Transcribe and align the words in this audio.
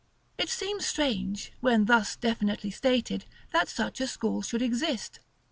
It 0.39 0.49
seems 0.49 0.87
strange, 0.87 1.53
when 1.59 1.85
thus 1.85 2.15
definitely 2.15 2.71
stated, 2.71 3.25
that 3.51 3.69
such 3.69 4.01
a 4.01 4.07
school 4.07 4.41
should 4.41 4.63
exist. 4.63 5.19